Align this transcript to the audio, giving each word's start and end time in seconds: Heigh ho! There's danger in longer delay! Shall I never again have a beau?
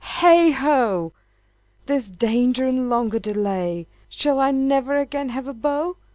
Heigh 0.17 0.49
ho! 0.49 1.13
There's 1.85 2.09
danger 2.09 2.65
in 2.67 2.89
longer 2.89 3.19
delay! 3.19 3.85
Shall 4.09 4.39
I 4.39 4.49
never 4.49 4.97
again 4.97 5.29
have 5.29 5.45
a 5.47 5.53
beau? 5.53 5.97